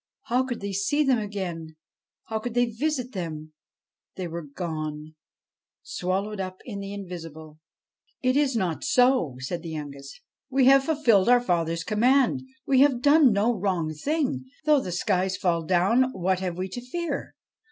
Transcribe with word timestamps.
How 0.23 0.41
could 0.43 0.61
they 0.61 0.73
see 0.73 1.03
them 1.03 1.19
again? 1.19 1.75
How 2.23 2.39
could 2.39 2.55
they 2.55 2.65
visit 2.65 3.11
them? 3.11 3.53
They 4.15 4.27
were 4.27 4.41
gone 4.41 5.13
swallowed 5.83 6.39
up 6.39 6.57
in 6.65 6.79
the 6.79 6.91
invisible.' 6.91 7.59
It 8.23 8.35
is 8.35 8.55
not 8.55 8.83
so,' 8.83 9.35
said 9.41 9.61
the 9.61 9.69
youngest.' 9.69 10.19
We 10.49 10.65
have 10.65 10.83
fulfilled 10.85 11.29
our 11.29 11.39
father's 11.39 11.83
command. 11.83 12.41
We 12.65 12.79
have 12.81 13.03
done 13.03 13.31
no 13.31 13.53
wrong; 13.55 13.93
though 14.65 14.81
the 14.81 14.91
skies 14.91 15.37
fall 15.37 15.65
down, 15.67 16.11
what 16.13 16.39
have 16.39 16.57
we 16.57 16.67
to 16.69 16.81
fear? 16.81 17.35